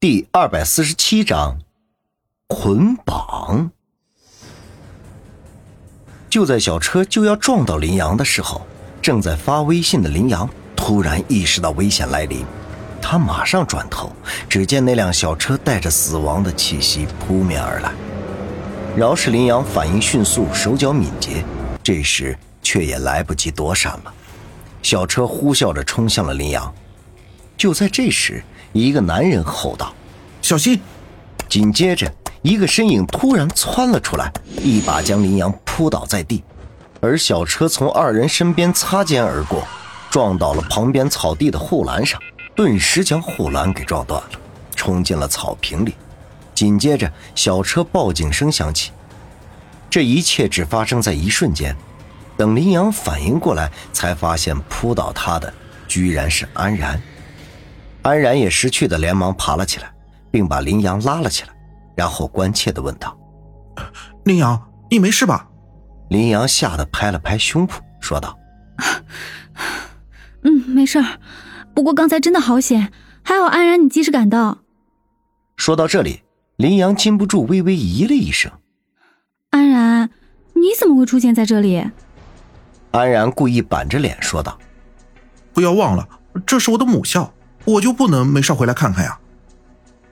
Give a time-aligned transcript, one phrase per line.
[0.00, 1.58] 第二百四十七章
[2.46, 3.70] 捆绑。
[6.30, 8.66] 就在小车就要撞到林阳的时候，
[9.02, 12.46] 正在发微信的林阳突然意识到危险来临，
[13.02, 14.10] 他马上转头，
[14.48, 17.92] 只见那辆小车带着死亡的气息扑面而来。
[18.96, 21.44] 饶是林阳反应迅速，手脚敏捷，
[21.82, 24.14] 这时却也来不及躲闪了。
[24.82, 26.74] 小车呼啸着冲向了林阳。
[27.58, 28.42] 就在这时，
[28.72, 29.92] 一个男人吼道
[30.42, 30.80] ：“小心！”
[31.48, 36.44] 紧接着，一个身影突然窜了出来，一把将林阳扑倒在地，
[37.00, 39.66] 而小车从二人身边擦肩而过，
[40.10, 42.20] 撞到了旁边草地的护栏上，
[42.54, 44.30] 顿时将护栏给撞断了，
[44.76, 45.94] 冲进了草坪里。
[46.54, 48.92] 紧接着，小车报警声响起。
[49.88, 51.76] 这一切只发生在一瞬间，
[52.36, 55.52] 等林阳反应过来，才发现扑倒他的
[55.88, 57.02] 居然是安然。
[58.02, 59.92] 安然也识趣的连忙爬了起来，
[60.30, 61.50] 并把林阳拉了起来，
[61.94, 63.16] 然后关切的问道
[64.24, 65.46] ：“林阳，你没事吧？”
[66.08, 68.38] 林阳吓得拍了拍胸脯，说道
[70.42, 71.20] ：“嗯，没事儿。
[71.74, 72.90] 不过刚才真的好险，
[73.22, 74.58] 还好安然你及时赶到。”
[75.56, 76.22] 说到这里，
[76.56, 78.50] 林阳禁不住微微咦了一声
[79.50, 80.10] ：“安然，
[80.54, 81.84] 你怎么会出现在这里？”
[82.92, 84.58] 安然故意板着脸说道
[85.52, 86.08] ：“不要忘了，
[86.46, 87.32] 这是我的母校。”
[87.70, 89.16] 我就不能没事回来看看呀？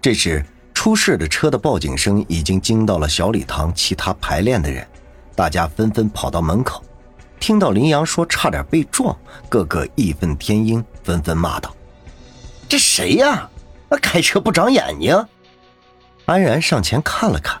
[0.00, 4.84] 这时，出事的车的报警声已经惊到了小礼堂其他排练的人，
[5.36, 6.82] 大家纷纷跑到门口，
[7.38, 9.16] 听到林阳说差点被撞，
[9.48, 11.72] 个个义愤填膺，纷纷骂道
[12.68, 13.48] ：“这谁呀？
[13.88, 15.24] 那开车不长眼睛！”
[16.26, 17.60] 安然上前看了看，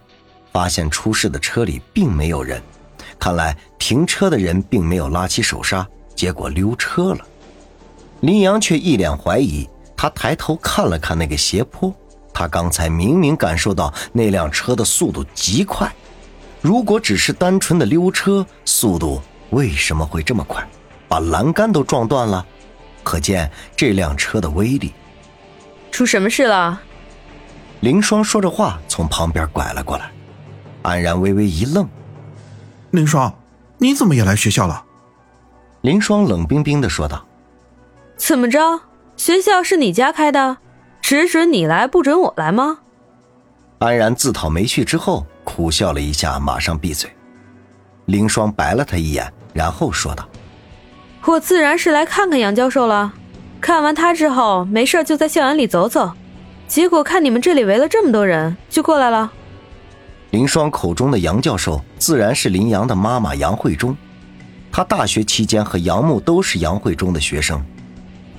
[0.52, 2.60] 发现出事的车里并没有人，
[3.18, 5.86] 看来停车的人并没有拉起手刹，
[6.16, 7.24] 结果溜车了。
[8.20, 9.68] 林阳却一脸怀疑。
[10.04, 11.90] 他抬头看了看那个斜坡，
[12.30, 15.90] 他刚才明明感受到那辆车的速度极快，
[16.60, 20.62] 如果只是单纯的溜车，速度为什么会这么快，
[21.08, 22.44] 把栏杆都撞断了？
[23.02, 24.92] 可见这辆车的威力。
[25.90, 26.78] 出什么事了？
[27.80, 30.12] 林双说着话从旁边拐了过来，
[30.82, 31.88] 安然微微一愣
[32.92, 33.34] ：“林双，
[33.78, 34.84] 你怎么也来学校了？”
[35.80, 37.26] 林双冷冰冰的说道
[38.18, 38.60] ：“怎么着？”
[39.16, 40.58] 学校是你家开的，
[41.00, 42.78] 只准你来，不准我来吗？
[43.78, 47.10] 安然自讨没趣之后，苦笑了一下，马上闭嘴。
[48.06, 50.28] 凌霜白了他一眼，然后说道
[51.24, 53.12] ：“我自然是来看看杨教授了。
[53.60, 56.12] 看完他之后，没事就在校园里走走。
[56.66, 59.32] 结果看你们这里围了这么多人，就过来了。”
[60.30, 63.96] 林霜口中的杨教授，自然是林阳的妈妈杨慧中。
[64.72, 67.64] 他大学期间和杨木都是杨慧中的学生。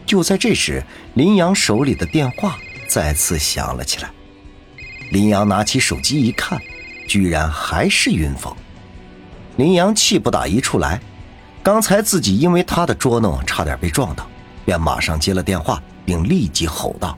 [0.06, 0.84] 就在这时，
[1.16, 2.58] 林阳手里的电话
[2.88, 4.10] 再次响了起来。
[5.12, 6.60] 林阳拿起手机一看，
[7.08, 8.56] 居然还是云峰。
[9.58, 11.00] 林阳气不打一处来，
[11.64, 14.28] 刚才自己因为他的捉弄差点被撞到，
[14.66, 17.18] 便马上接了电话，并立即吼道：“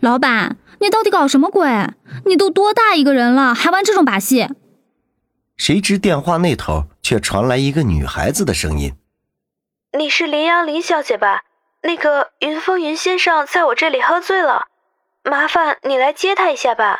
[0.00, 1.68] 老板，你到底搞什么鬼？
[2.26, 4.48] 你都多大一个人了，还玩这种把戏？”
[5.56, 8.92] 谁知电话那头却传来一个女孩子的声音。
[9.98, 11.42] 你是林阳林小姐吧？
[11.82, 14.68] 那个云峰云先生在我这里喝醉了，
[15.24, 16.96] 麻烦你来接他一下吧。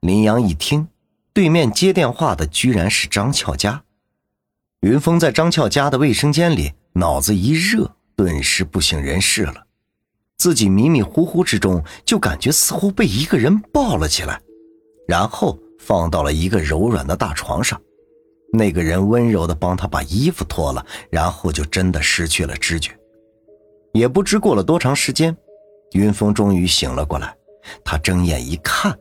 [0.00, 0.88] 林阳一听，
[1.32, 3.84] 对面接电话的居然是张俏佳。
[4.80, 9.66] 云峰在张俏佳的卫生间里，脑子一热，顿时不省人事了。
[10.36, 14.40] 自己迷迷糊糊之中，就感觉似乎被一个人抱了起来，
[15.06, 17.80] 然后放到了一个柔软的大床上。
[18.56, 22.90] 那个人温柔的帮他把衣服脱了，然后就真的失去了知觉。
[23.92, 25.36] 也不知过了多长时间，
[25.92, 27.36] 云峰终于醒了过来。
[27.84, 28.96] 他睁眼一看，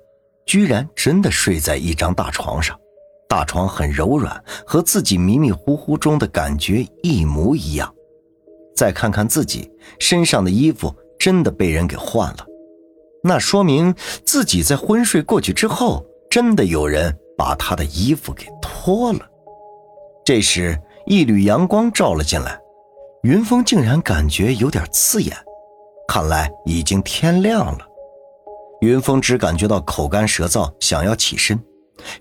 [0.45, 2.79] 居然真的睡在一张大床上。
[3.27, 7.93] 大床很柔软，和自己迷迷糊糊中的感觉一模一样。
[8.75, 12.45] 再看看自己身上的衣服，真的被人给换了。
[13.23, 13.93] 那说明
[14.25, 19.27] 自己在昏睡过去之后，真的有人把他的衣服给脱了。
[20.25, 22.57] 这时，一缕阳光照了进来，
[23.23, 25.35] 云峰竟然感觉有点刺眼，
[26.07, 27.79] 看来已经天亮了。
[28.79, 31.61] 云峰只感觉到口干舌燥，想要起身，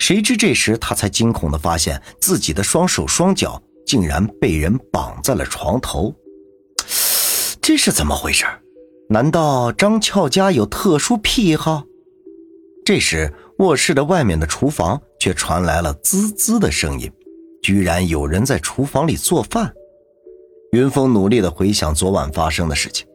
[0.01, 6.13] 谁知这时他才惊恐地发现自己的双手双脚竟然被人绑在了床头，
[7.61, 8.45] 这是怎么回事？
[9.11, 11.85] 难道张俏家有特殊癖好？
[12.85, 17.09] 这时，卧室的外面的厨房却传来了滋滋的声音。
[17.63, 19.73] 居然有人在厨房里做饭，
[20.73, 23.07] 云峰努力的回想昨晚发生的事情，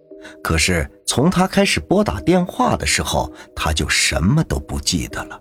[0.41, 5.38] 可是从他开始拨打电话的时候，他就什么都不记得了。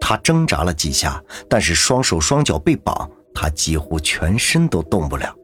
[0.00, 5.34] 他挣扎了几下，但是双手双脚被绑，他几乎全身都动不了。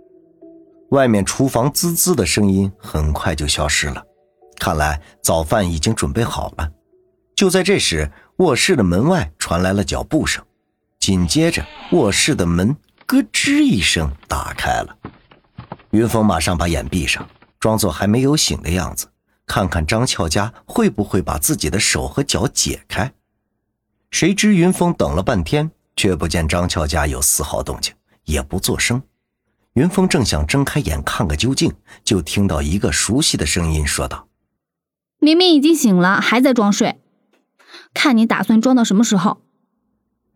[0.90, 4.02] 外面厨房滋滋的声音很快就消失了，
[4.58, 6.70] 看来早饭已经准备好了。
[7.34, 8.08] 就在这时，
[8.38, 10.44] 卧室的门外传来了脚步声，
[11.08, 12.76] 紧接着卧室的门
[13.06, 14.94] 咯吱一声打开了。
[15.92, 17.26] 云峰马上把眼闭上，
[17.58, 19.08] 装作还没有醒的样子。
[19.46, 23.10] 看看张俏佳会不会把自己的手和脚解开？
[24.10, 27.94] 谁知云峰等了半天，却不见张俏佳有丝毫动静，
[28.24, 29.02] 也不作声。
[29.72, 31.72] 云峰正想睁开眼看个究竟，
[32.04, 34.28] 就听到一个熟悉的声音说道
[35.20, 37.00] ：“明明已经醒了，还在装睡，
[37.94, 39.40] 看你打算装到什么时候？”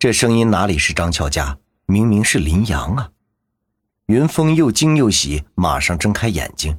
[0.02, 1.56] 这声音哪里是张俏佳，
[1.87, 3.08] 明明是林阳啊！
[4.06, 6.76] 云峰又惊又喜，马上睁开眼睛，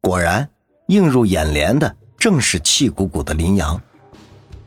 [0.00, 0.48] 果然。
[0.86, 3.78] 映入眼帘的正是气鼓鼓的林阳，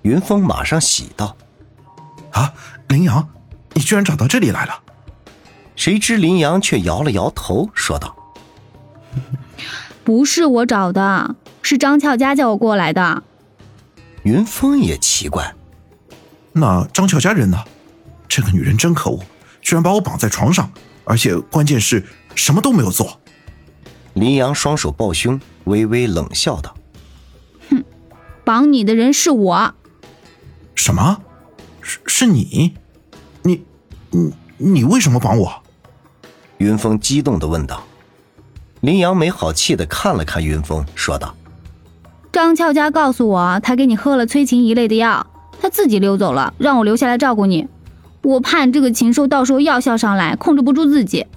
[0.04, 1.36] 云峰马上喜道
[2.30, 2.54] ：“啊，
[2.90, 3.28] 林阳，
[3.74, 4.84] 你居然找到这里来了！”
[5.76, 8.16] 谁知林阳却摇了摇头，说道
[10.06, 13.24] ：“不是我找的，是张俏佳叫我过来的。”
[14.22, 15.56] 云峰也奇怪
[16.54, 17.58] ：“那张俏佳人呢？
[18.36, 19.24] 这个女人真可恶，
[19.62, 20.70] 居然把我绑在床上，
[21.06, 22.04] 而且关键是
[22.36, 23.22] 什么都没有做。”
[24.14, 25.40] 林阳双手抱胸。
[25.64, 26.76] 微微冷笑道
[27.72, 27.84] ：“哼，
[28.44, 29.74] 绑你的人是我。
[30.76, 31.22] 什么？
[31.82, 32.76] 是是你？
[33.42, 33.66] 你
[34.12, 35.64] 你你为什么绑我？”
[36.60, 37.82] 云峰激动的问道。
[38.82, 41.36] 林阳没好气的看了看云峰，说道
[42.32, 45.26] ：“张俏佳告诉我，她给你喝了催情一类的药，
[45.60, 47.68] 她自己溜走了，让我留下来照顾你。
[48.26, 51.28] 我怕这个禽兽到时候药效上来，控制不住自己，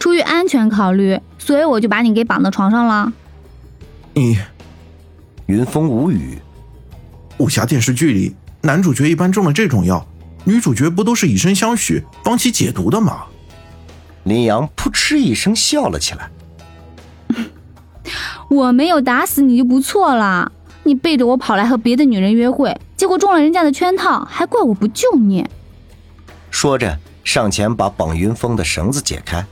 [0.00, 3.12] 出于安全考虑，所以我就把你给绑到床上了。”
[4.14, 4.38] 你，
[5.44, 6.38] 云峰无语。
[7.36, 10.06] 武侠电视剧里，男主角一般中了这种药，
[10.44, 13.24] 女主角不都是以身相许，帮其解毒的吗？
[14.24, 16.30] 林阳扑哧一声笑了起来。
[18.48, 20.50] 我没有打死你就不错了，
[20.84, 25.46] 你背着我跑来和别的女人约会，结果中了人家的圈套，还怪我不救你。
[26.50, 29.44] 说着，上前把绑云峰的绳子解开。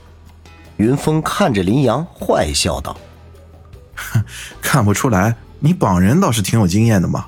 [0.77, 2.95] 云峰看着林阳，坏笑道。
[4.61, 7.27] 看不出来，你绑人倒是挺有经验的嘛。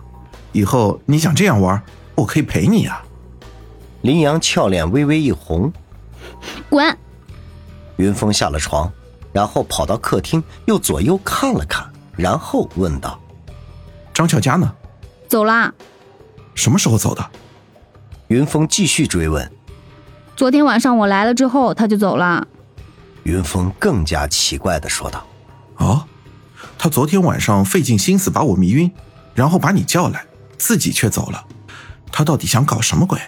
[0.52, 1.82] 以后你想这样玩，
[2.16, 3.04] 我可以陪你啊。
[4.02, 5.72] 林阳俏脸微微一红，
[6.70, 6.98] 滚！
[7.98, 8.92] 云峰下了床，
[9.34, 13.20] 然后跑到客厅，又左右看了看，然后问道
[14.14, 14.74] ：“张俏佳呢？”
[15.28, 15.74] 走啦。
[16.56, 17.30] 什么时候走的？
[18.28, 19.52] 云峰继续追问。
[20.40, 22.48] 昨天晚上我来了之后，他就走了。
[23.24, 25.28] 云峰更加奇怪的说道
[25.76, 26.06] ：“哦。”
[26.80, 28.90] 他昨天晚上费尽心思把我迷晕，
[29.34, 30.26] 然后把你叫来，
[30.58, 31.44] 自己却走了。
[32.10, 33.20] 他到底想搞什么鬼？